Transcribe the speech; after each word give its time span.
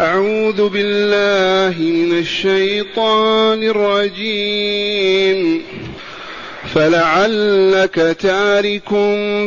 أعوذ 0.00 0.68
بالله 0.68 1.82
من 1.82 2.18
الشيطان 2.18 3.62
الرجيم. 3.62 5.62
فلعلك 6.74 8.16
تارك 8.20 8.92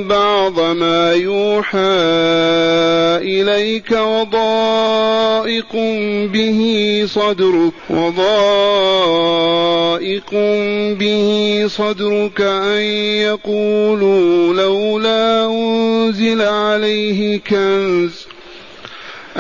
بعض 0.10 0.60
ما 0.60 1.14
يوحى 1.14 1.78
إليك 3.22 3.92
وضائق 3.92 5.76
به 6.34 6.60
صدرك 7.06 7.74
وضائق 7.90 8.22
به 11.00 11.64
صدرك 11.68 12.42
أن 12.42 12.82
يقولوا 13.22 14.54
لولا 14.54 15.46
أنزل 15.46 16.42
عليه 16.42 17.40
كنز. 17.40 18.28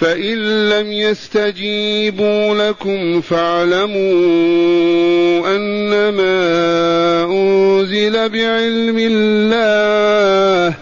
فإن 0.00 0.68
لم 0.68 0.92
يستجيبوا 0.92 2.68
لكم 2.68 3.20
فاعلموا 3.20 3.96
أنما 5.56 6.32
أنزل 7.24 8.28
بعلم 8.28 8.96
الله 8.98 10.74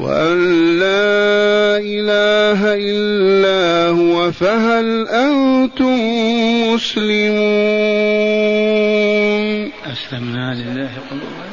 وأن 0.00 0.38
لا 0.78 1.76
إله 1.78 2.74
إلا 2.74 3.88
هو 3.88 4.32
فهل 4.32 5.08
أنتم 5.08 6.00
مسلمون؟ 6.74 7.40
أسلمنا 9.92 10.54
لله 10.54 10.90
قلوبنا 11.10 11.50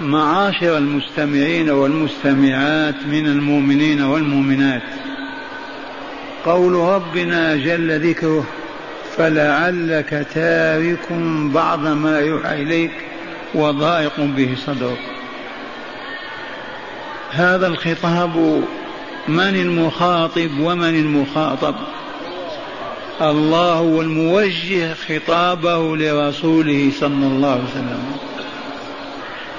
معاشر 0.00 0.78
المستمعين 0.78 1.70
والمستمعات 1.70 3.06
من 3.06 3.26
المؤمنين 3.26 4.02
والمؤمنات. 4.02 4.82
قول 6.44 6.72
ربنا 6.72 7.56
جل 7.56 8.08
ذكره 8.10 8.44
فلعلك 9.16 10.26
تارك 10.34 11.12
بعض 11.54 11.86
ما 11.86 12.20
يوحى 12.20 12.62
إليك 12.62 12.90
وضائق 13.54 14.20
به 14.20 14.54
صدرك. 14.66 14.98
هذا 17.30 17.66
الخطاب 17.66 18.62
من 19.28 19.56
المخاطب 19.56 20.50
ومن 20.60 20.94
المخاطب؟ 20.94 21.74
الله 23.20 23.72
هو 23.72 24.00
الموجه 24.00 24.94
خطابه 24.94 25.96
لرسوله 25.96 26.90
صلى 27.00 27.26
الله 27.26 27.50
عليه 27.50 27.64
وسلم. 27.64 28.16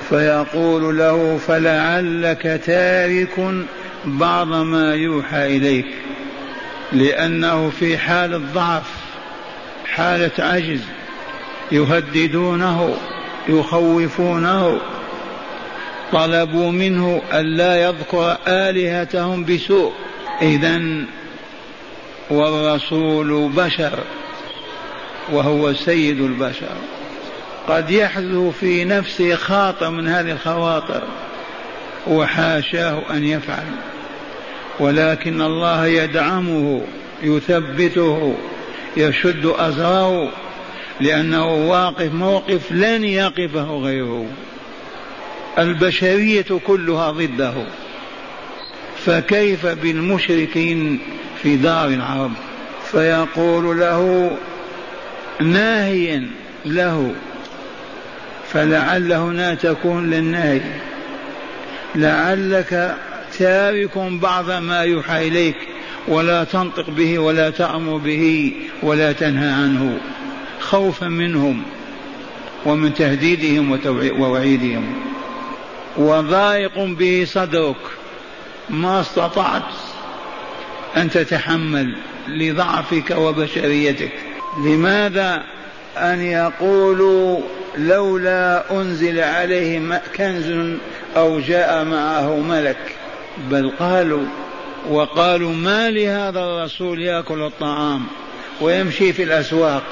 فيقول 0.10 0.98
له 0.98 1.38
فلعلك 1.48 2.62
تارك 2.66 3.66
بعض 4.06 4.48
ما 4.48 4.96
يوحى 4.96 5.58
إليك. 5.58 5.99
لأنه 6.92 7.70
في 7.70 7.98
حال 7.98 8.34
الضعف 8.34 8.84
حالة 9.86 10.32
عجز 10.40 10.82
يهددونه 11.72 12.98
يخوفونه 13.50 14.80
طلبوا 16.12 16.72
منه 16.72 17.22
ألا 17.34 17.84
يذكر 17.84 18.38
آلهتهم 18.48 19.46
بسوء. 19.46 19.94
إذا 20.42 20.82
والرسول 22.30 23.50
بشر 23.50 24.00
وهو 25.32 25.74
سيد 25.74 26.22
البشر. 26.22 26.76
قد 27.68 27.92
يحدث 27.92 28.54
في 28.60 28.86
نفسه 28.86 29.36
خاطر 29.36 29.90
من 29.90 30.08
هذه 30.08 30.32
الخواطر 30.32 31.04
وحاشاه 32.08 33.04
أن 33.10 33.24
يفعل. 33.24 33.66
ولكن 34.80 35.42
الله 35.42 35.88
يدعمه 35.88 36.82
يثبته 37.24 38.36
يشد 38.98 39.46
أزره 39.46 40.32
لأنه 41.02 41.46
واقف 41.46 42.14
موقف 42.14 42.72
لن 42.72 43.04
يقفه 43.04 43.78
غيره. 43.78 44.26
البشرية 45.60 46.46
كلها 46.68 47.12
ضده. 47.12 47.54
فكيف 49.06 49.66
بالمشركين 49.66 51.00
في 51.44 51.56
دار 51.56 51.88
العرب؟ 51.88 52.32
فيقول 52.92 53.80
له 53.80 54.32
ناهيا 55.42 56.28
له. 56.66 57.14
فلعل 58.54 59.14
هنا 59.14 59.54
تكون 59.54 60.10
للنهي. 60.10 60.62
لعلك 61.96 62.96
تارك 63.40 63.98
بعض 63.98 64.52
ما 64.52 64.84
يوحى 64.84 65.28
إليك 65.28 65.56
ولا 66.08 66.44
تنطق 66.44 66.90
به 66.90 67.20
ولا 67.20 67.50
تأمر 67.50 67.98
به 67.98 68.54
ولا 68.84 69.12
تنهى 69.12 69.52
عنه. 69.52 70.00
خوفا 70.60 71.08
منهم 71.08 71.64
ومن 72.66 72.94
تهديدهم 72.94 73.80
ووعيدهم. 74.20 74.94
وضايق 75.98 76.80
به 76.80 77.26
صدرك. 77.28 77.76
ما 78.70 79.02
استطعت 79.02 79.74
أن 80.98 81.10
تتحمل 81.10 81.96
لضعفك 82.28 83.12
وبشريتك. 83.18 84.12
لماذا 84.66 85.44
أن 85.98 86.22
يقولوا 86.22 87.40
لولا 87.78 88.72
أنزل 88.72 89.20
عليه 89.20 90.02
كنز 90.18 90.78
أو 91.18 91.40
جاء 91.40 91.86
معه 91.86 92.40
ملك؟ 92.40 92.99
بل 93.38 93.72
قالوا 93.80 94.26
وقالوا 94.90 95.54
ما 95.54 95.90
لهذا 95.90 96.40
الرسول 96.40 97.02
يأكل 97.02 97.42
الطعام 97.42 98.06
ويمشي 98.62 99.14
في 99.14 99.24
الأسواق. 99.24 99.84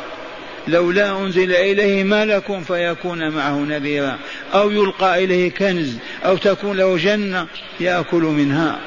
لولا 0.68 1.20
أنزل 1.20 1.52
إليه 1.52 2.04
ملك 2.04 2.60
فيكون 2.68 3.30
معه 3.30 3.60
نذيرا. 3.60 4.18
أو 4.54 4.72
يلقى 4.72 5.24
إليه 5.24 5.52
كنز 5.52 5.98
أو 6.26 6.38
تكون 6.38 6.78
له 6.78 6.98
جنة 6.98 7.48
يأكل 7.80 8.22
منها. 8.22 8.80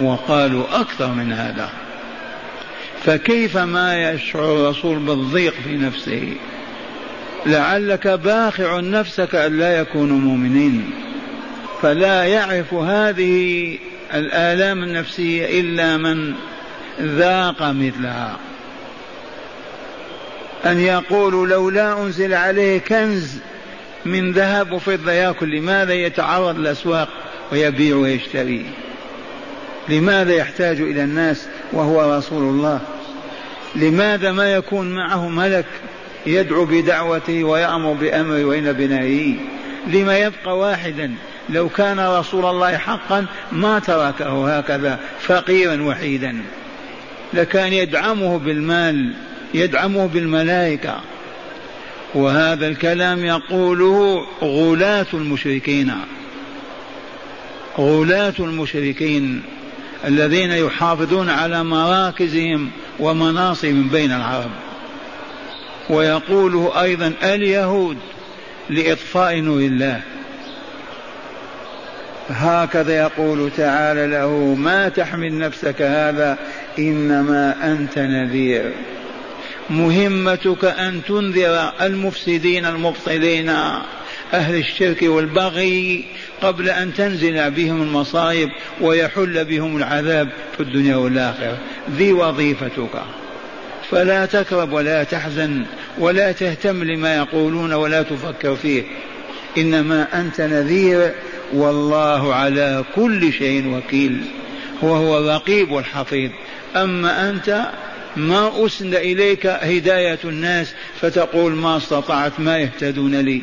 وقالوا 0.00 0.80
أكثر 0.80 1.08
من 1.08 1.32
هذا. 1.32 1.70
فكيف 3.04 3.56
ما 3.56 4.10
يشعر 4.10 4.56
الرسول 4.56 4.98
بالضيق 4.98 5.54
في 5.64 5.76
نفسه؟ 5.76 6.34
لعلك 7.46 8.06
باخع 8.06 8.80
نفسك 8.80 9.34
أن 9.34 9.58
لا 9.58 9.80
يكونوا 9.80 10.18
مؤمنين. 10.18 10.90
فلا 11.82 12.24
يعرف 12.24 12.74
هذه 12.74 13.78
الآلام 14.14 14.82
النفسية 14.82 15.60
إلا 15.60 15.96
من 15.96 16.34
ذاق 17.00 17.62
مثلها. 17.62 18.36
أن 20.66 20.80
يقولوا 20.80 21.46
لولا 21.46 22.02
أنزل 22.02 22.34
عليه 22.34 22.78
كنز 22.78 23.38
من 24.04 24.32
ذهب 24.32 24.72
وفضة 24.72 25.12
يأكل 25.12 25.56
لماذا 25.56 25.94
يتعرض 25.94 26.58
للأسواق 26.58 27.08
ويبيع 27.52 27.96
ويشتري؟ 27.96 28.66
لماذا 29.88 30.34
يحتاج 30.34 30.80
إلى 30.80 31.04
الناس 31.04 31.46
وهو 31.72 32.16
رسول 32.18 32.42
الله؟ 32.42 32.80
لماذا 33.76 34.32
ما 34.32 34.52
يكون 34.52 34.94
معه 34.94 35.28
ملك 35.28 35.66
يدعو 36.26 36.64
بدعوته 36.64 37.44
ويأمر 37.44 37.92
بأمره 37.92 38.44
وإن 38.44 38.72
بنهيه 38.72 39.34
لما 39.86 40.18
يبقى 40.18 40.58
واحدا 40.58 41.14
لو 41.50 41.68
كان 41.68 42.00
رسول 42.00 42.44
الله 42.44 42.76
حقا 42.76 43.26
ما 43.52 43.78
تركه 43.78 44.58
هكذا 44.58 45.00
فقيرا 45.20 45.82
وحيدا. 45.82 46.42
لكان 47.34 47.72
يدعمه 47.72 48.38
بالمال 48.38 49.14
يدعمه 49.54 50.06
بالملائكة. 50.06 51.00
وهذا 52.14 52.68
الكلام 52.68 53.24
يقوله 53.24 54.26
غلاة 54.42 55.06
المشركين. 55.14 55.92
غلاة 57.78 58.34
المشركين 58.38 59.42
الذين 60.04 60.50
يحافظون 60.50 61.30
على 61.30 61.64
مراكزهم 61.64 62.70
ومناصبهم 62.98 63.88
بين 63.88 64.12
العرب. 64.12 64.50
ويقوله 65.90 66.82
أيضا 66.82 67.12
اليهود 67.22 67.96
لإطفاء 68.70 69.36
نور 69.36 69.60
الله. 69.60 70.00
هكذا 72.30 72.96
يقول 72.96 73.50
تعالى 73.56 74.06
له 74.06 74.54
ما 74.54 74.88
تحمل 74.88 75.38
نفسك 75.38 75.82
هذا 75.82 76.38
إنما 76.78 77.72
أنت 77.72 77.98
نذير. 77.98 78.72
مهمتك 79.70 80.64
أن 80.64 81.00
تنذر 81.08 81.72
المفسدين 81.80 82.66
المبطلين 82.66 83.48
أهل 84.34 84.54
الشرك 84.54 85.02
والبغي 85.02 86.04
قبل 86.42 86.68
أن 86.70 86.94
تنزل 86.94 87.50
بهم 87.50 87.82
المصائب 87.82 88.48
ويحل 88.80 89.44
بهم 89.44 89.76
العذاب 89.76 90.28
في 90.56 90.62
الدنيا 90.62 90.96
والآخرة. 90.96 91.58
ذي 91.96 92.12
وظيفتك. 92.12 93.02
فلا 93.90 94.26
تكرب 94.26 94.72
ولا 94.72 95.04
تحزن 95.04 95.64
ولا 95.98 96.32
تهتم 96.32 96.84
لما 96.84 97.16
يقولون 97.16 97.72
ولا 97.72 98.02
تفكر 98.02 98.56
فيه. 98.56 98.82
إنما 99.58 100.06
أنت 100.20 100.40
نذير 100.40 101.12
والله 101.52 102.34
على 102.34 102.84
كل 102.94 103.32
شيء 103.32 103.68
وكيل. 103.68 104.20
وهو 104.82 105.18
الرقيب 105.18 105.70
والحفيظ 105.70 106.30
أما 106.76 107.30
أنت 107.30 107.66
ما 108.16 108.66
أسند 108.66 108.94
إليك 108.94 109.46
هداية 109.46 110.18
الناس 110.24 110.74
فتقول 111.00 111.52
ما 111.52 111.76
استطعت 111.76 112.40
ما 112.40 112.58
يهتدون 112.58 113.20
لي. 113.20 113.42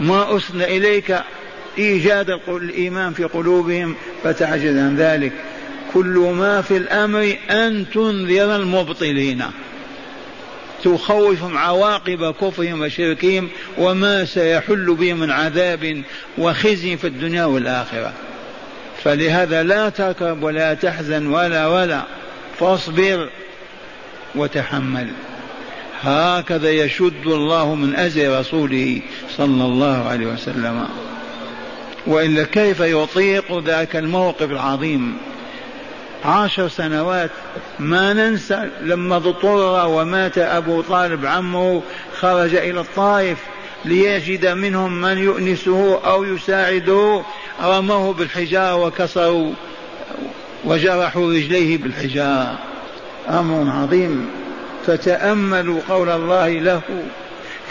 ما 0.00 0.36
أسند 0.36 0.62
إليك 0.62 1.18
إيجاد 1.78 2.40
الإيمان 2.48 3.12
في 3.12 3.24
قلوبهم 3.24 3.94
فتعجز 4.24 4.76
عن 4.76 4.96
ذلك. 4.96 5.32
كل 5.94 6.32
ما 6.38 6.62
في 6.62 6.76
الأمر 6.76 7.36
أن 7.50 7.84
تنذر 7.94 8.56
المبطلين. 8.56 9.42
تخوفهم 10.84 11.58
عواقب 11.58 12.34
كفرهم 12.34 12.80
وشركهم 12.80 13.48
وما 13.78 14.24
سيحل 14.24 14.94
بهم 14.94 15.20
من 15.20 15.30
عذاب 15.30 16.02
وخزي 16.38 16.96
في 16.96 17.06
الدنيا 17.06 17.44
والآخرة. 17.44 18.12
فلهذا 19.04 19.62
لا 19.62 19.88
تركب 19.88 20.42
ولا 20.42 20.74
تحزن 20.74 21.26
ولا 21.26 21.66
ولا 21.66 22.02
فاصبر 22.58 23.28
وتحمل. 24.34 25.08
هكذا 26.02 26.70
يشد 26.70 27.26
الله 27.26 27.74
من 27.74 27.96
أزر 27.96 28.40
رسوله 28.40 29.00
صلى 29.36 29.64
الله 29.64 30.08
عليه 30.08 30.26
وسلم. 30.26 30.88
وإلا 32.06 32.44
كيف 32.44 32.80
يطيق 32.80 33.58
ذاك 33.58 33.96
الموقف 33.96 34.50
العظيم؟ 34.50 35.16
عشر 36.26 36.68
سنوات 36.68 37.30
ما 37.78 38.12
ننسى 38.12 38.70
لما 38.82 39.16
اضطر 39.16 39.86
ومات 39.86 40.38
أبو 40.38 40.82
طالب 40.82 41.26
عمه 41.26 41.82
خرج 42.20 42.54
إلى 42.54 42.80
الطائف 42.80 43.38
ليجد 43.84 44.46
منهم 44.46 45.00
من 45.00 45.18
يؤنسه 45.18 46.00
أو 46.06 46.24
يساعده. 46.24 47.22
رموه 47.62 48.12
بالحجارة 48.12 48.76
وكسروا 48.76 49.52
وجرحوا 50.64 51.32
رجليه 51.32 51.78
بالحجارة. 51.78 52.58
أمر 53.28 53.70
عظيم. 53.70 54.30
فتأملوا 54.86 55.80
قول 55.88 56.08
الله 56.08 56.48
له 56.48 56.80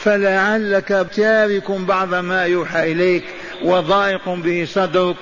فلعلك 0.03 1.07
تارك 1.15 1.71
بعض 1.71 2.15
ما 2.15 2.43
يوحى 2.43 2.91
إليك 2.91 3.23
وضائق 3.63 4.29
به 4.29 4.67
صدرك 4.69 5.15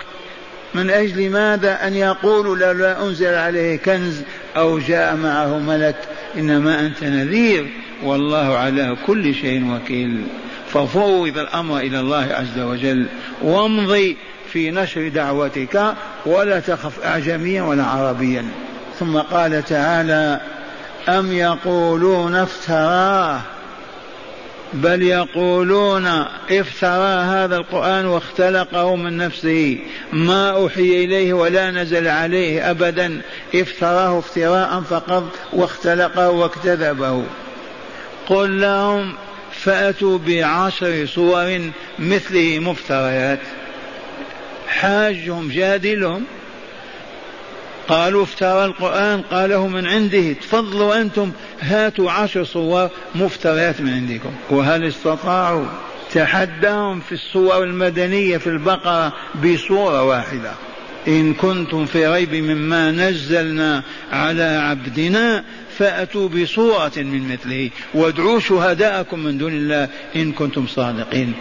من 0.75 0.89
أجل 0.89 1.29
ماذا 1.29 1.87
أن 1.87 1.93
يقولوا 1.93 2.73
لا 2.73 3.03
أنزل 3.03 3.33
عليه 3.33 3.77
كنز 3.77 4.21
أو 4.57 4.79
جاء 4.79 5.15
معه 5.15 5.59
ملك؟ 5.59 5.95
إنما 6.37 6.79
أنت 6.79 7.03
نذير. 7.03 7.67
والله 8.03 8.57
على 8.57 8.97
كل 9.07 9.33
شيء 9.33 9.71
وكيل. 9.71 10.23
ففوض 10.73 11.37
الأمر 11.37 11.77
إلى 11.77 11.99
الله 11.99 12.27
عز 12.31 12.59
وجل. 12.59 13.05
وامضي 13.41 14.17
في 14.53 14.71
نشر 14.71 15.07
دعوتك 15.07 15.93
ولا 16.25 16.59
تخف 16.59 17.05
أعجميا 17.05 17.63
ولا 17.63 17.83
عربيا. 17.83 18.45
ثم 18.99 19.17
قال 19.17 19.65
تعالى 19.65 20.41
أم 21.09 21.31
يقولون 21.31 22.35
افتراه؟ 22.35 23.41
بل 24.73 25.01
يقولون 25.01 26.07
افترى 26.51 27.23
هذا 27.23 27.57
القرآن 27.57 28.05
واختلقه 28.05 28.95
من 28.95 29.17
نفسه. 29.17 29.77
ما 30.13 30.49
أوحي 30.49 31.03
إليه 31.03 31.33
ولا 31.33 31.71
نزل 31.71 32.07
عليه 32.07 32.71
أبدا. 32.71 33.21
افتراه 33.55 34.19
افتراء 34.19 34.81
فقط 34.81 35.23
واختلقه 35.53 36.29
واكتذبه. 36.29 37.23
قل 38.27 38.61
لهم 38.61 39.13
فأتوا 39.51 40.19
بعشر 40.27 41.05
صور 41.05 41.61
مثله 41.99 42.59
مفتريات. 42.59 43.39
حاجهم 44.67 45.49
جادلهم. 45.49 46.25
قالوا 47.87 48.23
افترى 48.23 48.65
القرآن 48.65 49.21
قاله 49.21 49.67
من 49.67 49.87
عنده 49.87 50.33
تفضلوا 50.33 51.01
أنتم 51.01 51.31
هاتوا 51.61 52.11
عشر 52.11 52.43
صور 52.43 52.89
مفتريات 53.15 53.81
من 53.81 53.93
عندكم. 53.93 54.31
وهل 54.49 54.83
استطاعوا 54.83 55.65
تحداهم 56.11 56.99
في 56.99 57.11
الصور 57.11 57.63
المدنية 57.63 58.37
في 58.37 58.47
البقرة 58.47 59.13
بصورة 59.43 60.03
واحدة؟ 60.03 60.51
إن 61.07 61.33
كنتم 61.33 61.85
في 61.85 62.07
ريب 62.07 62.33
مما 62.33 62.91
نزلنا 62.91 63.83
على 64.11 64.43
عبدنا 64.43 65.43
فأتوا 65.77 66.29
بصورة 66.29 66.91
من 66.97 67.33
مثله. 67.33 67.69
وادعوا 67.93 68.39
شهداءكم 68.39 69.19
من 69.19 69.37
دون 69.37 69.53
الله 69.53 69.89
إن 70.15 70.31
كنتم 70.31 70.67
صادقين. 70.67 71.33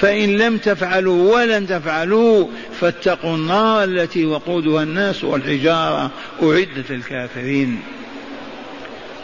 فإن 0.00 0.36
لم 0.36 0.58
تفعلوا 0.58 1.34
ولن 1.34 1.66
تفعلوا 1.66 2.46
فاتقوا 2.80 3.34
النار 3.34 3.84
التي 3.84 4.26
وقودها 4.26 4.82
الناس 4.82 5.24
والحجارة 5.24 6.10
أعدت 6.42 6.90
الكافرين 6.90 7.80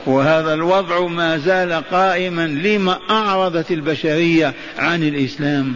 وهذا 0.06 0.54
الوضع 0.54 1.06
ما 1.06 1.38
زال 1.38 1.72
قائما 1.90 2.46
لما 2.46 2.98
أعرضت 3.10 3.70
البشرية 3.70 4.54
عن 4.78 5.02
الإسلام. 5.02 5.74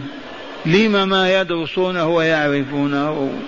لما 0.65 1.05
ما 1.05 1.41
يدرسونه 1.41 2.07
ويعرفونه. 2.07 3.39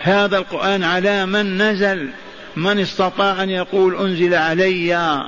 هذا 0.00 0.38
القرآن 0.38 0.82
على 0.82 1.26
من 1.26 1.62
نزل؟ 1.62 2.08
من 2.56 2.78
استطاع 2.78 3.42
أن 3.42 3.50
يقول 3.50 3.96
أنزل 3.96 4.34
علي؟ 4.34 5.20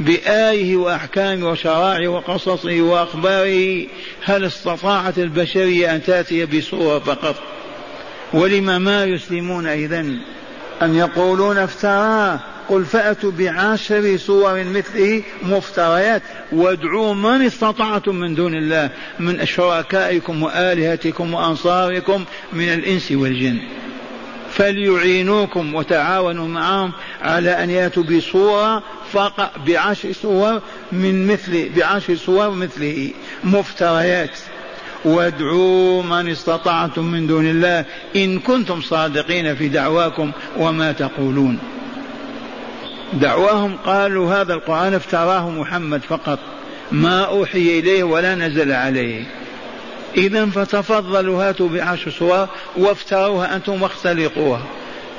بآيه 0.00 0.76
وأحكامه 0.76 1.50
وشرائعه 1.50 2.08
وقصصه 2.08 2.80
وأخباره 2.82 3.86
هل 4.24 4.44
استطاعت 4.44 5.18
البشرية 5.18 5.94
أن 5.94 6.02
تأتي 6.02 6.46
بصورة 6.46 6.98
فقط؟ 6.98 7.36
ولم 8.32 8.82
ما 8.82 9.04
يسلمون 9.04 9.66
إذن؟ 9.66 10.18
أن 10.82 10.94
يقولون 10.94 11.58
افتراه؟ 11.58 12.40
قل 12.68 12.84
فأتوا 12.84 13.30
بعشر 13.30 14.16
صور 14.16 14.64
مثله 14.64 15.22
مفتريات. 15.42 16.22
وادعوا 16.52 17.14
من 17.14 17.42
استطعتم 17.42 18.14
من 18.14 18.34
دون 18.34 18.54
الله 18.54 18.90
من 19.20 19.46
شركائكم 19.46 20.42
وآلهتكم 20.42 21.34
وأنصاركم 21.34 22.24
من 22.52 22.68
الإنس 22.72 23.12
والجن. 23.12 23.58
فليعينوكم 24.52 25.74
وتعاونوا 25.74 26.48
معهم 26.48 26.92
على 27.22 27.50
أن 27.50 27.70
يأتوا 27.70 28.02
بصورة 28.02 28.82
فقط 29.12 29.50
بعشر 29.66 30.12
صور 30.12 30.60
من 30.92 31.26
مثل 31.26 31.68
بعشر 31.76 32.16
صور 32.16 32.50
مثله. 32.50 33.10
مفتريات. 33.44 34.38
وادعوا 35.04 36.02
من 36.02 36.28
استطعتم 36.28 37.04
من 37.04 37.26
دون 37.26 37.46
الله. 37.46 37.84
إن 38.16 38.38
كنتم 38.38 38.80
صادقين 38.80 39.56
في 39.56 39.68
دعواكم 39.68 40.32
وما 40.58 40.92
تقولون. 40.92 41.58
دعواهم 43.12 43.76
قالوا 43.76 44.34
هذا 44.34 44.54
القرآن 44.54 44.94
افتراه 44.94 45.50
محمد 45.50 46.00
فقط. 46.02 46.38
ما 46.92 47.24
أوحي 47.24 47.78
إليه 47.78 48.02
ولا 48.02 48.34
نزل 48.34 48.72
عليه. 48.72 49.24
إذا 50.16 50.46
فتفضلوا 50.46 51.48
هاتوا 51.48 51.68
بعشر 51.68 52.10
صور 52.10 52.48
وافتروها 52.76 53.56
أنتم 53.56 53.82
واختلقوها. 53.82 54.62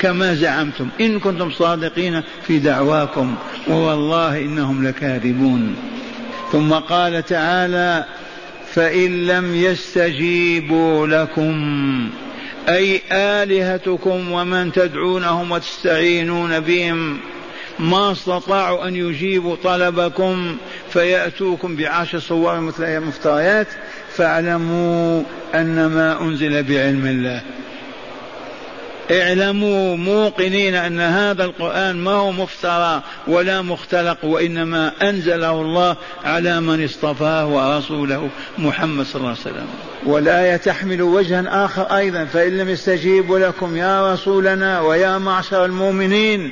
كما 0.04 0.36
زعمتم. 0.36 0.90
إن 1.02 1.20
كنتم 1.20 1.52
صادقين 1.52 2.22
في 2.48 2.60
دعواكم 2.60 3.36
ووالله 3.70 4.40
إنهم 4.40 4.88
لكاذبون. 4.88 5.76
ثم 6.52 6.74
قال 6.74 7.26
تعالى 7.26 8.06
فإن 8.74 9.28
لم 9.28 9.56
يستجيبوا 9.56 11.08
لكم 11.08 11.54
أي 12.70 13.02
آلهتكم 13.12 14.32
ومن 14.32 14.72
تدعونهم 14.72 15.52
وتستعينون 15.52 16.60
بهم 16.60 17.18
ما 17.80 18.12
استطاعوا 18.12 18.88
أن 18.88 18.96
يجيبوا 18.96 19.56
طلبكم 19.64 20.58
فيأتوكم 20.90 21.76
بعشر 21.76 22.20
صور 22.20 22.60
مثل 22.60 23.00
مفتريات 23.00 23.68
فاعلموا 24.16 25.24
أن 25.56 25.86
ما 25.86 26.22
أنزل 26.22 26.64
بعلم 26.64 27.06
الله. 27.06 27.42
اعلموا 29.12 29.98
موقنين 29.98 30.76
أن 30.76 31.00
هذا 31.00 31.44
القرآن 31.44 31.96
ما 31.96 32.12
هو 32.12 32.32
مفترى 32.32 33.02
ولا 33.28 33.62
مختلق 33.62 34.26
وإنما 34.26 34.92
أنزله 35.02 35.62
الله 35.62 35.96
على 36.26 36.62
من 36.62 36.84
اصطفاه 36.84 37.48
ورسوله 37.48 38.30
محمد 38.58 39.06
صلى 39.06 39.16
الله 39.16 39.30
عليه 39.30 39.40
وسلم. 39.40 39.68
والآية 40.06 40.56
تحمل 40.56 41.02
وجها 41.02 41.66
آخر 41.66 41.98
أيضا 41.98 42.26
فإن 42.26 42.58
لم 42.58 42.70
يستجيبوا 42.70 43.40
لكم 43.40 43.78
يا 43.78 44.14
رسولنا 44.14 44.82
ويا 44.82 45.18
معشر 45.18 45.66
المؤمنين 45.66 46.52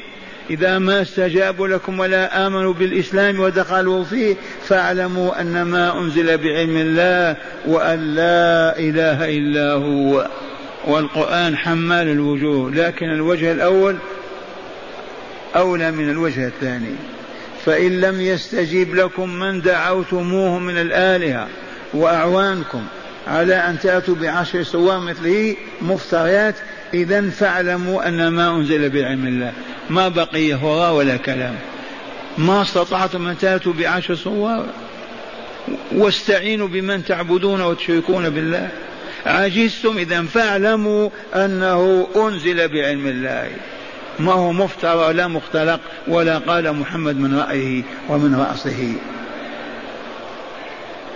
إذا 0.50 0.80
ما 0.80 1.02
استجابوا 1.02 1.68
لكم 1.68 2.00
ولا 2.00 2.48
آمنوا 2.48 2.74
بالإسلام 2.74 3.40
ودخلوا 3.40 4.04
فيه 4.04 4.36
فاعلموا 4.68 5.42
أن 5.42 5.62
ما 5.62 6.00
أنزل 6.00 6.38
بعلم 6.38 6.78
الله 6.78 7.36
وأن 7.68 8.16
لا 8.16 8.80
إله 8.80 9.38
إلا 9.38 9.74
هو. 9.74 10.28
والقرآن 10.88 11.58
حمال 11.58 12.08
الوجوه 12.08 12.72
لكن 12.72 13.06
الوجه 13.06 13.52
الأول 13.52 13.98
أولى 15.56 15.92
من 15.92 16.10
الوجه 16.10 16.48
الثاني. 16.48 16.96
فإن 17.66 18.02
لم 18.02 18.22
يستجيب 18.22 18.96
لكم 18.96 19.30
من 19.30 19.62
دعوتموه 19.62 20.60
من 20.60 20.78
الآلهة 20.78 21.48
وأعوانكم 21.94 22.84
على 23.28 23.56
أن 23.56 23.80
تأتوا 23.80 24.16
بعشر 24.16 24.64
سوار 24.64 25.00
مثله 25.00 25.56
مفتريات 25.82 26.56
إذا 26.94 27.30
فاعلموا 27.30 28.08
أن 28.08 28.28
ما 28.28 28.50
أنزل 28.56 28.90
بعلم 28.90 29.28
الله. 29.28 29.54
ما 29.90 30.08
بقي 30.08 30.54
هراء 30.54 30.94
ولا 30.94 31.18
كلام. 31.18 31.56
ما 32.38 32.62
استطعتم 32.62 33.28
أن 33.28 33.38
تأتوا 33.38 33.74
بعشر 33.74 34.16
سوار 34.16 34.66
واستعينوا 35.92 36.68
بمن 36.68 37.06
تعبدون 37.06 37.62
وتشركون 37.62 38.30
بالله. 38.30 38.70
عجزتم 39.26 39.98
إذا 39.98 40.22
فاعلموا 40.22 41.10
أنه 41.36 42.08
أنزل 42.16 42.68
بعلم 42.68 43.08
الله. 43.08 43.50
ما 44.20 44.34
هو 44.34 44.52
مفترى 44.52 44.94
ولا 44.94 45.28
مختلق 45.28 45.80
ولا 46.08 46.38
قال 46.38 46.74
محمد 46.74 47.20
من 47.20 47.40
رأيه 47.40 47.84
ومن 48.10 48.36
رأسه. 48.36 48.94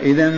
إذا 0.04 0.34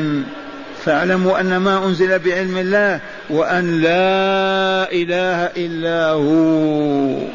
فاعلموا 0.86 1.40
أن 1.40 1.58
ما 1.58 1.86
أنزل 1.86 2.20
بعلم 2.20 2.58
الله 2.58 3.00
وأن 3.30 3.82
لا 3.82 4.92
إله 4.92 5.44
إلا 5.58 6.10
هو 6.10 7.28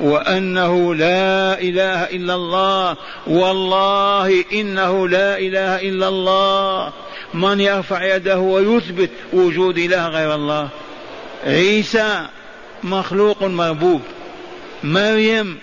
وأنه 0.00 0.94
لا 0.94 1.60
إله 1.60 2.04
إلا 2.04 2.34
الله. 2.34 2.96
والله 3.26 4.44
إنه 4.52 5.08
لا 5.08 5.38
إله 5.38 5.80
إلا 5.88 6.08
الله. 6.08 6.92
من 7.34 7.60
يرفع 7.60 8.16
يده 8.16 8.38
ويثبت 8.38 9.10
وجود 9.32 9.78
إله 9.78 10.08
غير 10.08 10.34
الله. 10.34 10.68
عيسى 11.44 12.26
مخلوق 12.82 13.42
مربوب. 13.42 14.00
مريم 14.84 15.58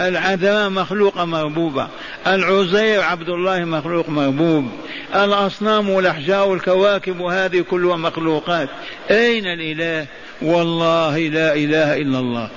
العذراء 0.00 0.68
مخلوقة 0.68 1.24
مربوبة. 1.24 1.88
العزير 2.26 3.02
عبد 3.02 3.28
الله 3.28 3.64
مخلوق 3.64 4.08
مربوب. 4.08 4.68
الأصنام 5.14 5.90
والأحجار 5.90 6.48
والكواكب 6.48 7.20
وهذه 7.20 7.64
كلها 7.70 7.96
مخلوقات. 7.96 8.68
أين 9.10 9.46
الإله؟ 9.46 10.06
والله 10.42 11.18
لا 11.18 11.54
إله 11.54 11.96
إلا 11.96 12.18
الله. 12.18 12.48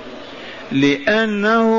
لأنه 0.72 1.70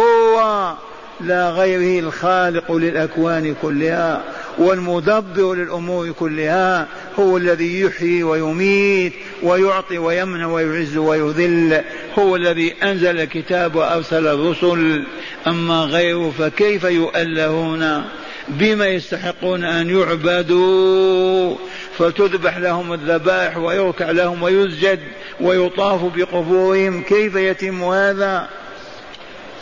هو 0.00 0.74
لا 1.20 1.50
غيره 1.50 2.06
الخالق 2.06 2.72
للأكوان 2.72 3.54
كلها. 3.62 4.22
والمدبر 4.58 5.54
للأمور 5.54 6.10
كلها 6.10 6.86
هو 7.18 7.36
الذي 7.36 7.80
يحيي 7.80 8.22
ويميت 8.22 9.12
ويعطي 9.42 9.98
ويمنع 9.98 10.46
ويعز 10.46 10.96
ويذل 10.96 11.82
هو 12.18 12.36
الذي 12.36 12.74
أنزل 12.82 13.20
الكتاب 13.20 13.74
وأرسل 13.74 14.26
الرسل. 14.26 15.02
أما 15.46 15.84
غيره 15.84 16.32
فكيف 16.38 16.84
يؤلهون؟ 16.84 18.04
بما 18.48 18.86
يستحقون 18.86 19.64
أن 19.64 19.90
يعبدوا. 19.90 21.56
فتذبح 21.98 22.58
لهم 22.58 22.92
الذبائح 22.92 23.56
ويركع 23.56 24.10
لهم 24.10 24.42
ويسجد 24.42 25.00
ويطاف 25.40 26.00
بقبورهم. 26.16 27.02
كيف 27.02 27.34
يتم 27.34 27.84
هذا؟ 27.84 28.48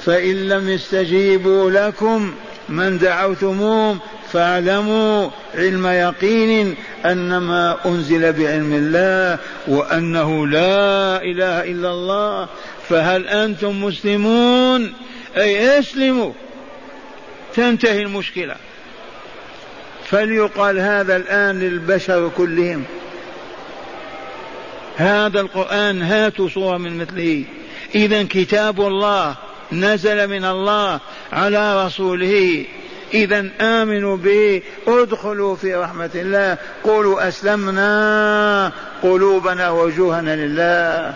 فإن 0.05 0.49
لم 0.49 0.69
يستجيبوا 0.69 1.71
لكم 1.71 2.35
من 2.69 2.99
دعوتموهم 2.99 3.99
فاعلموا 4.33 5.31
علم 5.55 5.87
يقين 5.87 6.75
ان 7.07 7.37
ما 7.37 7.77
أنزل 7.87 8.33
بعلم 8.33 8.73
الله 8.73 9.39
وأنه 9.67 10.47
لا 10.47 11.23
إله 11.23 11.65
إلا 11.65 11.91
الله. 11.91 12.49
فهل 12.89 13.29
أنتم 13.29 13.85
مسلمون؟ 13.85 14.93
أي 15.37 15.79
اسلموا. 15.79 16.33
تنتهي 17.55 18.03
المشكلة. 18.03 18.55
فليقال 20.05 20.79
هذا 20.79 21.17
الآن 21.17 21.61
للبشر 21.61 22.31
كلهم. 22.37 22.85
هذا 24.97 25.41
القرآن 25.41 26.03
هاتوا 26.03 26.49
صورة 26.49 26.79
من 26.79 26.99
مثله. 26.99 27.45
اذا 27.95 28.23
كتاب 28.23 28.81
الله 28.81 29.35
نزل 29.73 30.29
من 30.29 30.45
الله 30.45 31.01
على 31.33 31.87
رسوله. 31.87 32.65
إذا 33.14 33.49
آمنوا 33.61 34.16
به 34.16 34.62
ادخلوا 34.88 35.57
في 35.57 35.75
رحمة 35.75 36.11
الله 36.14 36.57
قولوا 36.85 37.28
أسلمنا 37.28 38.73
قلوبنا 39.02 39.71
وجوهنا 39.71 40.37
لله. 40.37 41.14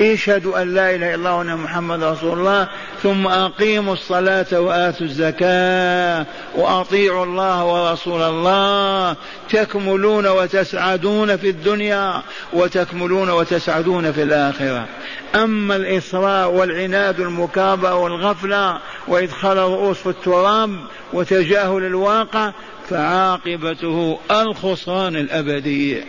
اشهدوا 0.00 0.62
أن 0.62 0.74
لا 0.74 0.94
إله 0.94 1.06
إلا 1.06 1.14
الله 1.14 1.36
وأن 1.36 1.56
محمد 1.56 2.02
رسول 2.02 2.38
الله 2.38 2.68
ثم 3.02 3.26
أقيموا 3.26 3.92
الصلاة 3.92 4.60
وآتوا 4.60 5.06
الزكاة 5.06 6.26
وأطيعوا 6.54 7.24
الله 7.24 7.64
ورسول 7.64 8.22
الله. 8.22 9.16
تكملون 9.50 10.26
وتسعدون 10.26 11.36
في 11.36 11.48
الدنيا 11.50 12.22
وتكملون 12.52 13.30
وتسعدون 13.30 14.12
في 14.12 14.22
الآخرة. 14.22 14.86
أما 15.34 15.76
الإصراء 15.76 16.50
والعناد 16.50 17.20
المكابرة 17.20 17.94
والغفلة 17.94 18.78
وإدخال 19.08 19.58
الرؤوس 19.58 19.98
في 19.98 20.08
التراب 20.08 20.70
وتجاهل 21.12 21.84
الواقع 21.84 22.52
فعاقبته 22.90 24.18
الخسران 24.30 25.16
الأبدي. 25.16 26.02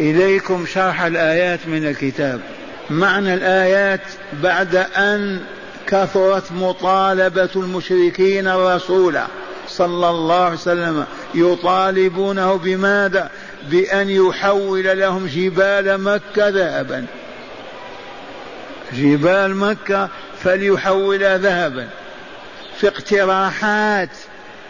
إليكم 0.00 0.66
شرح 0.66 1.02
الآيات 1.02 1.66
من 1.66 1.88
الكتاب. 1.88 2.40
معنى 2.90 3.34
الآيات 3.34 4.00
بعد 4.42 4.76
أن 4.76 5.40
كثرت 5.86 6.52
مطالبة 6.52 7.48
المشركين 7.56 8.48
الرسول 8.48 9.18
صلى 9.68 10.10
الله 10.10 10.44
عليه 10.44 10.54
وسلم 10.54 11.04
يطالبونه 11.34 12.54
بماذا؟ 12.54 13.30
بأن 13.70 14.10
يحول 14.10 14.98
لهم 14.98 15.26
جبال 15.26 16.00
مكة 16.00 16.48
ذهبا. 16.48 17.06
جبال 18.92 19.56
مكة 19.56 20.08
فليحول 20.42 21.38
ذهبا. 21.38 21.88
في 22.80 22.88
اقتراحات 22.88 24.10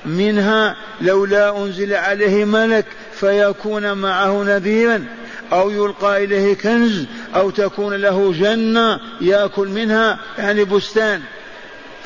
منها 0.07 0.77
لولا 1.01 1.57
أنزل 1.59 1.95
عليه 1.95 2.45
ملك 2.45 2.87
فيكون 3.13 3.93
معه 3.93 4.43
نذيرا. 4.43 5.05
أو 5.53 5.71
يلقى 5.71 6.25
إليه 6.25 6.55
كنز 6.55 7.05
أو 7.35 7.51
تكون 7.51 7.95
له 7.95 8.33
جنة 8.33 9.01
يأكل 9.21 9.69
منها 9.69 10.19
يعني 10.39 10.65
بستان. 10.65 11.21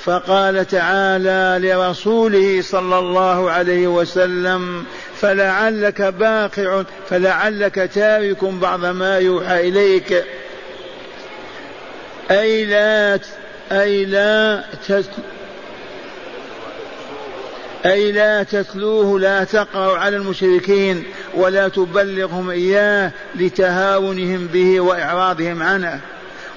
فقال 0.05 0.67
تعالى 0.67 1.69
لرسوله 1.69 2.62
صلى 2.62 2.99
الله 2.99 3.51
عليه 3.51 3.87
وسلم 3.87 4.85
فلعلك 5.21 6.03
باقع 6.03 6.83
فلعلك 7.11 7.91
تارك 7.95 8.45
بعض 8.45 8.85
ما 8.85 9.19
يوحى 9.19 9.69
إليك. 9.69 10.25
أي 12.31 12.65
لا 12.65 13.19
أي 13.73 14.05
لا 14.05 14.65
أي 17.87 18.12
لا 18.12 18.43
تتلوه 18.43 19.21
لا 19.21 19.45
تقرأ 19.45 19.99
على 19.99 20.17
المشركين 20.17 21.05
ولا 21.35 21.69
تبلغهم 21.69 22.51
إياه 22.51 23.12
لتهاونهم 23.35 24.47
به 24.47 24.81
وإعراضهم 24.81 25.62
عنه. 25.62 26.01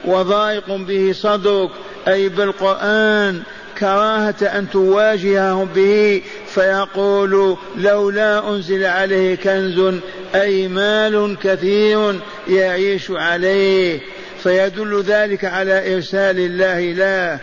وضائق 0.05 0.75
به 0.75 1.11
صدرك 1.15 1.69
أي 2.07 2.29
بالقرآن 2.29 3.41
كراهة 3.79 4.35
أن 4.41 4.69
تواجههم 4.69 5.65
به 5.75 6.21
فيقول 6.47 7.57
لولا 7.77 8.49
أنزل 8.49 8.85
عليه 8.85 9.35
كنز 9.35 9.93
أي 10.35 10.67
مال 10.67 11.37
كثير 11.43 12.19
يعيش 12.47 13.11
عليه. 13.11 13.99
فيدل 14.43 15.01
ذلك 15.01 15.45
على 15.45 15.95
إرسال 15.95 16.39
الله 16.39 16.79
له 16.79 17.39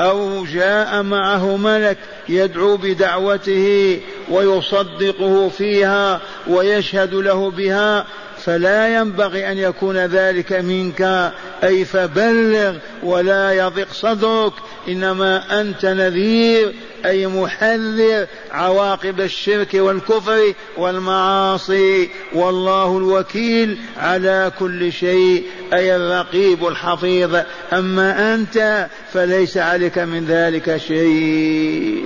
أو 0.00 0.44
جاء 0.44 1.02
معه 1.02 1.56
ملك 1.56 1.98
يدعو 2.28 2.76
بدعوته 2.76 4.00
ويصدقه 4.30 5.48
فيها 5.48 6.20
ويشهد 6.46 7.14
له 7.14 7.50
بها 7.50 8.06
فلا 8.44 8.94
ينبغي 8.94 9.52
أن 9.52 9.58
يكون 9.58 9.96
ذلك 9.96 10.52
منك. 10.52 11.32
أي 11.64 11.84
فبلغ 11.84 12.74
ولا 13.02 13.52
يضق 13.52 13.92
صدرك. 13.92 14.52
إنما 14.88 15.60
أنت 15.60 15.86
نذير 15.86 16.74
أي 17.06 17.26
محذر 17.26 18.26
عواقب 18.50 19.20
الشرك 19.20 19.74
والكفر 19.74 20.54
والمعاصي. 20.76 22.10
والله 22.34 22.98
الوكيل 22.98 23.78
على 23.96 24.52
كل 24.58 24.92
شيء 24.92 25.44
أي 25.72 25.96
الرقيب 25.96 26.66
الحفيظ. 26.66 27.36
أما 27.72 28.34
أنت 28.34 28.86
فليس 29.12 29.56
عليك 29.56 29.98
من 29.98 30.26
ذلك 30.26 30.76
شيء. 30.76 32.04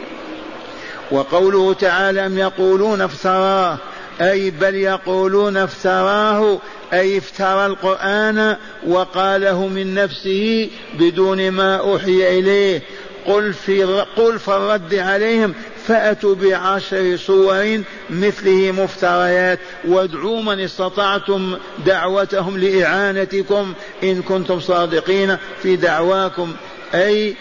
وقوله 1.10 1.72
تعالى 1.72 2.26
أم 2.26 2.38
يقولون 2.38 3.00
افتراه 3.00 3.78
أي 4.20 4.50
بل 4.50 4.74
يقولون 4.74 5.56
افتراه 5.56 6.58
أي 6.92 7.18
افترى 7.18 7.66
القرآن 7.66 8.56
وقاله 8.86 9.66
من 9.66 9.94
نفسه 9.94 10.70
بدون 10.98 11.50
ما 11.50 11.76
أوحي 11.76 12.38
إليه. 12.38 12.82
قل 13.26 13.52
في 13.52 13.84
قل 14.16 14.38
في 14.38 14.48
الرد 14.48 14.94
عليهم 14.94 15.54
فأتوا 15.86 16.34
بعشر 16.34 17.16
صور 17.16 17.80
مثله 18.10 18.72
مفتريات. 18.72 19.58
وادعوا 19.84 20.42
من 20.42 20.60
استطعتم 20.60 21.56
دعوتهم 21.86 22.58
لإعانتكم 22.58 23.72
إن 24.02 24.22
كنتم 24.22 24.60
صادقين 24.60 25.36
في 25.62 25.76
دعواكم. 25.76 26.52
أي 26.94 27.34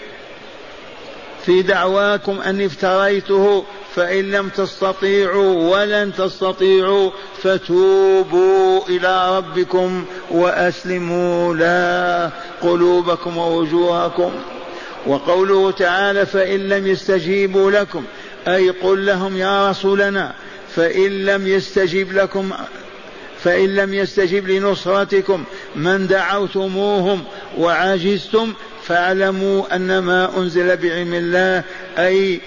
في 1.45 1.61
دعواكم 1.61 2.41
أن 2.41 2.61
افتريته 2.61 3.65
فإن 3.95 4.31
لم 4.31 4.49
تستطيعوا 4.49 5.77
ولن 5.77 6.13
تستطيعوا 6.17 7.11
فتوبوا 7.43 8.81
إلى 8.89 9.37
ربكم 9.37 10.05
وأسلموا 10.31 11.55
لا 11.55 12.29
قلوبكم 12.61 13.37
ووجوهكم. 13.37 14.31
وقوله 15.07 15.71
تعالى 15.71 16.25
فإن 16.25 16.69
لم 16.69 16.87
يستجيبوا 16.87 17.71
لكم 17.71 18.03
أي 18.47 18.69
قل 18.69 19.05
لهم 19.05 19.37
يا 19.37 19.69
رسولنا 19.69 20.33
فإن 20.75 21.25
لم 21.25 21.47
يستجب 21.47 22.13
لكم 22.13 22.51
فإن 23.45 23.75
لم 23.75 23.93
يستجب 23.93 24.47
لنصرتكم 24.47 25.43
من 25.75 26.07
دعوتموهم 26.07 27.23
وعجزتم 27.57 28.53
فاعلموا 28.83 29.75
أن 29.75 29.99
ما 29.99 30.37
أنزل 30.37 30.77
بعلم 30.77 31.13
الله 31.13 31.63
أي 31.97 32.41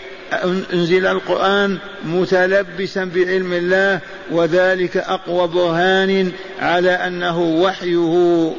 أنزل 0.72 1.06
القرآن 1.06 1.78
متلبسا 2.04 3.04
بعلم 3.04 3.52
الله 3.52 4.00
وذلك 4.30 4.96
أقوى 4.96 5.48
برهان 5.48 6.32
على 6.60 6.90
أنه 6.90 7.40
وحيه 7.40 8.52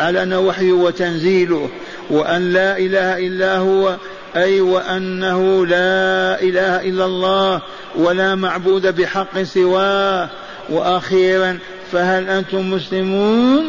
على 0.00 0.22
أنه 0.22 0.40
وحيه 0.40 0.72
وتنزيله 0.72 1.70
وأن 2.10 2.52
لا 2.52 2.78
إله 2.78 3.18
إلا 3.18 3.56
هو 3.56 3.96
أي 4.36 4.60
وأنه 4.60 5.66
لا 5.66 6.42
إله 6.42 6.88
إلا 6.88 7.04
الله 7.04 7.62
ولا 7.96 8.34
معبود 8.34 8.86
بحق 8.96 9.42
سواه. 9.42 10.28
وأخيرا 10.70 11.58
فهل 11.92 12.28
أنتم 12.28 12.70
مسلمون؟ 12.70 13.64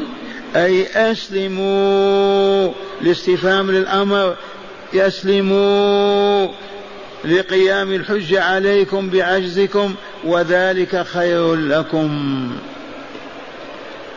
أي 0.56 0.88
أسلموا. 1.12 2.72
لاستفهام 3.02 3.72
للأمر 3.72 4.36
يسلموا. 4.94 6.48
لقيام 7.26 7.94
الحجة 7.94 8.44
عليكم 8.44 9.10
بعجزكم 9.10 9.94
وذلك 10.24 11.06
خير 11.06 11.56
لكم. 11.56 12.50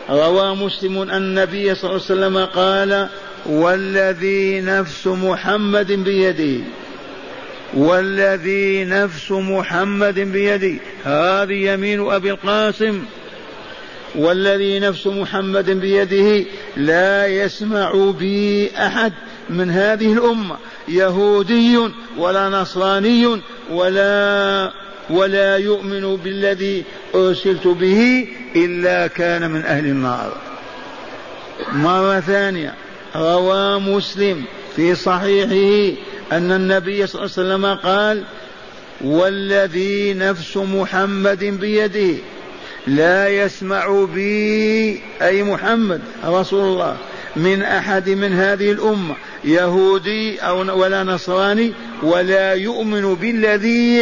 روى 0.09 0.55
مسلم 0.55 0.97
أن 0.97 1.09
النبي 1.09 1.75
صلى 1.75 1.89
الله 1.89 2.01
عليه 2.09 2.15
وسلم 2.15 2.45
قال 2.45 3.07
والذي 3.45 4.61
نفس 4.61 5.07
محمد 5.07 5.91
بيده 5.91 6.63
والذي 7.75 8.83
نفس 8.83 9.31
محمد 9.31 10.19
بيده 10.19 10.73
هذه 11.03 11.53
يمين 11.53 12.11
أبي 12.11 12.31
القاسم. 12.31 13.01
والذي 14.15 14.79
نفس 14.79 15.07
محمد 15.07 15.69
بيده 15.69 16.45
لا 16.77 17.27
يسمع 17.27 18.11
بي 18.19 18.71
أحد 18.77 19.13
من 19.49 19.69
هذه 19.69 20.13
الأمة 20.13 20.57
يهودي 20.87 21.79
ولا 22.17 22.49
نصراني 22.49 23.41
ولا 23.71 24.71
ولا 25.09 25.57
يؤمن 25.57 26.15
بالذي 26.15 26.83
أرسلت 27.15 27.67
به 27.67 28.27
إلا 28.55 29.07
كان 29.07 29.51
من 29.51 29.61
أهل 29.61 29.85
النار. 29.85 30.37
مرة 31.73 32.19
ثانية 32.19 32.73
روى 33.15 33.79
مسلم 33.79 34.43
في 34.75 34.95
صحيحه 34.95 35.95
أن 36.31 36.51
النبي 36.51 37.07
صلى 37.07 37.21
الله 37.21 37.33
عليه 37.37 37.47
وسلم 37.47 37.65
قال 37.75 38.23
والذي 39.01 40.13
نفس 40.13 40.57
محمد 40.57 41.43
بيده 41.43 42.17
لا 42.87 43.29
يسمع 43.29 44.05
بي 44.13 45.01
أي 45.21 45.43
محمد 45.43 46.01
رسول 46.25 46.63
الله 46.63 46.97
من 47.35 47.61
أحد 47.61 48.09
من 48.09 48.33
هذه 48.33 48.71
الأمة 48.71 49.15
يهودي 49.43 50.39
أو 50.39 50.79
ولا 50.79 51.03
نصراني 51.03 51.73
ولا 52.03 52.53
يؤمن 52.53 53.15
بالذي 53.15 54.01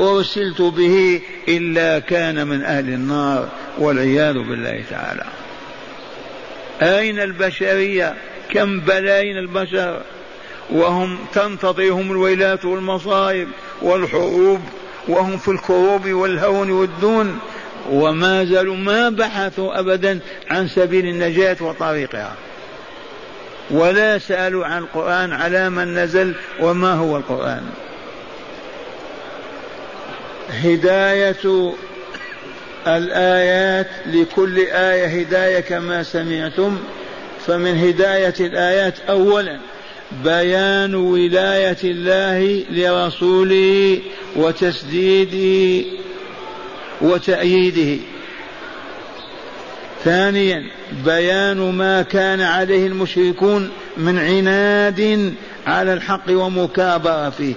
أرسلت 0.00 0.62
به 0.62 1.20
إلا 1.48 1.98
كان 1.98 2.46
من 2.46 2.62
أهل 2.62 2.88
النار 2.88 3.48
والعياذ 3.78 4.34
بالله 4.34 4.84
تعالى. 4.90 5.24
أين 6.82 7.20
البشرية؟ 7.20 8.14
كم 8.50 8.80
بلايين 8.80 9.38
البشر؟ 9.38 10.02
وهم 10.70 11.18
تنتظرهم 11.34 12.10
الويلات 12.12 12.64
والمصائب 12.64 13.48
والحروب 13.82 14.60
وهم 15.08 15.38
في 15.38 15.48
الكروب 15.48 16.06
والهون 16.08 16.70
والدون 16.70 17.38
وما 17.90 18.44
زالوا 18.44 18.76
ما 18.76 19.08
بحثوا 19.08 19.80
أبدا 19.80 20.20
عن 20.50 20.68
سبيل 20.68 21.06
النجاة 21.06 21.56
وطريقها. 21.60 22.34
ولا 23.70 24.18
سألوا 24.18 24.66
عن 24.66 24.78
القرآن 24.78 25.32
على 25.32 25.70
من 25.70 25.94
نزل 25.94 26.34
وما 26.60 26.92
هو 26.92 27.16
القرآن. 27.16 27.62
هداية 30.50 31.72
الآيات 32.86 33.88
لكل 34.06 34.58
آية 34.58 35.06
هداية 35.20 35.60
كما 35.60 36.02
سمعتم. 36.02 36.78
فمن 37.46 37.78
هداية 37.78 38.34
الآيات 38.40 38.94
أولا 39.08 39.58
بيان 40.24 40.94
ولاية 40.94 41.78
الله 41.84 42.64
لرسوله 42.70 44.00
وتسديده 44.36 45.88
وتأييده. 47.00 48.02
ثانيا 50.04 50.64
بيان 51.04 51.56
ما 51.56 52.02
كان 52.02 52.40
عليه 52.40 52.86
المشركون 52.86 53.70
من 53.96 54.18
عناد 54.18 55.34
على 55.66 55.92
الحق 55.92 56.30
ومكابرة 56.30 57.30
فيه. 57.30 57.54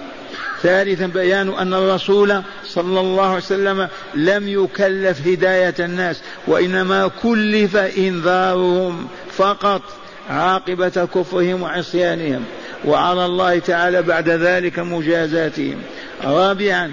ثالثا 0.62 1.06
بيان 1.06 1.48
أن 1.48 1.74
الرسول 1.74 2.42
صلى 2.64 3.00
الله 3.00 3.26
عليه 3.26 3.36
وسلم 3.36 3.88
لم 4.14 4.48
يكلف 4.48 5.26
هداية 5.28 5.74
الناس 5.78 6.20
وإنما 6.46 7.10
كلف 7.22 7.76
إنذارهم 7.76 9.08
فقط. 9.36 9.82
عاقبة 10.30 10.88
كفرهم 10.88 11.62
وعصيانهم 11.62 12.44
وعلى 12.84 13.26
الله 13.26 13.58
تعالى 13.58 14.02
بعد 14.02 14.28
ذلك 14.28 14.78
مجازاتهم. 14.78 15.76
رابعا 16.24 16.92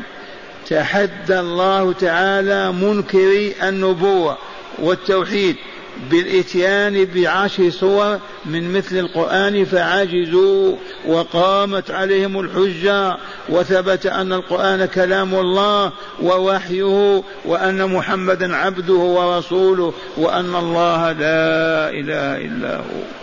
تحدى 0.70 1.40
الله 1.40 1.94
تعالى 1.94 2.72
منكري 2.72 3.54
النبوة 3.64 4.38
والتوحيد 4.80 5.56
بالإتيان 6.12 7.06
بعشر 7.06 7.70
صور 7.70 8.20
من 8.46 8.74
مثل 8.74 8.98
القرآن 8.98 9.66
فعجزوا 9.66 10.76
وقامت 11.08 11.92
عليهم 11.92 12.40
الحجة 12.40 13.18
وثبت 13.50 14.06
أن 14.06 14.34
القرآن 14.34 14.86
كلام 14.86 15.36
الله 15.36 15.92
ووحيه 16.22 17.24
وأن 17.46 17.90
محمدا 17.90 18.56
عبده 18.56 18.94
ورسوله 18.94 19.94
وأن 20.18 20.56
الله 20.56 21.12
لا 21.12 21.90
إله 21.90 22.38
إلا 22.46 22.78
هو. 22.78 23.23